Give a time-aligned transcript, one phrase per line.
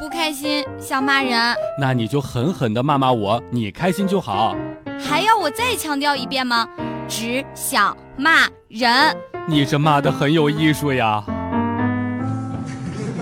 [0.00, 4.56] 不开心想骂人，那你就狠狠的骂骂我，你开心就好。
[4.98, 6.66] 还要我再强调一遍吗？
[7.06, 9.14] 只想骂人。
[9.46, 11.22] 你这骂的很有艺术呀。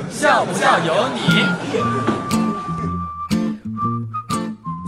[0.09, 2.18] 笑不笑由你。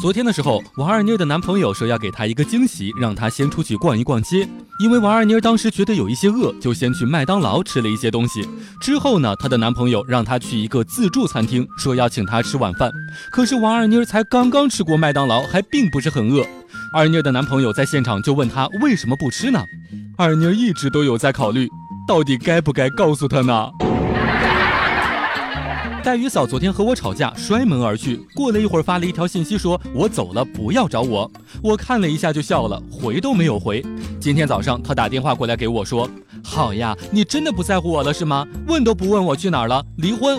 [0.01, 4.49] 昨天的时候，王二妮的男朋友说要给她一个惊喜，让她先出去逛一逛街。
[4.79, 8.49] 因为王二妮当时觉得有一些饿，就先去麦当劳吃了一些东西。
[8.81, 12.91] 之后呢，她的男朋友让她去一个自助餐厅，说要请她吃晚饭。
[13.31, 16.47] 可是王二妮才刚刚吃过麦当劳，还并不是很饿。
[16.95, 19.63] 二妮的男朋友在现场就问她为什么不吃呢？
[20.17, 21.69] 二妮一直都有在考虑，
[22.09, 23.69] 到底该不该告诉他呢？
[26.03, 28.17] 黛雨嫂昨天和我吵架，摔门而去。
[28.35, 31.31] 过了一会儿，发了一条信息说：“我走了，不要找我。”
[31.63, 33.85] 我看了一下就笑了，回都没有回。
[34.19, 36.09] 今天早上她打电话过来给我说
[36.43, 38.47] ：“好呀，你真的不在乎我了是吗？
[38.67, 40.39] 问都不问我去哪儿了，离婚。”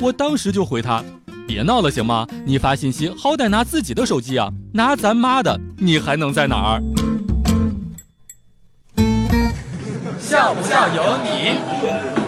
[0.00, 1.02] 我当时就回她
[1.46, 2.26] ：“别闹了行吗？
[2.46, 6.80] 你发信息好歹拿自己的手机啊，拿咱妈的，你还能在哪儿？”
[10.20, 12.23] 笑不笑由你。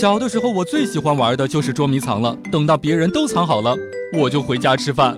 [0.00, 2.34] 小的时候，我最喜欢玩的就是捉迷藏了。
[2.50, 3.76] 等到别人都藏好了，
[4.14, 5.14] 我就回家吃饭。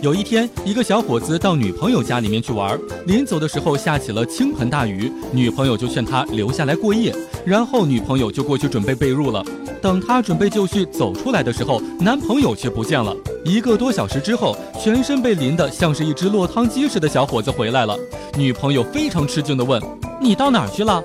[0.00, 7.12] 有一天，一个小伙子到女朋友家里面去玩，临走的时候下起了倾盆大雨，女朋友就劝他留下来过夜，
[7.44, 9.44] 然后女朋友就过去准备被褥了。
[9.80, 13.14] 等他准备就绪走出来的时候，男朋友却不见了。
[13.44, 17.96] 一个多小时之后，全身被淋得像是一只落汤鸡似的小伙子回来了。
[18.36, 19.82] 女朋友非常吃惊地问
[20.20, 21.02] ：“你到哪儿去了？”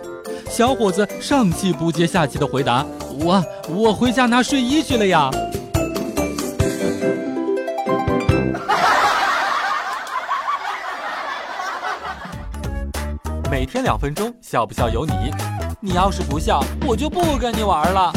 [0.50, 2.86] 小伙子上气不接下气地回答
[3.20, 5.32] ：“我我回家拿睡衣去了呀。”
[13.50, 15.14] 每天两分钟，笑不笑由你。
[15.82, 18.14] 你要是不笑，我就不跟你玩了。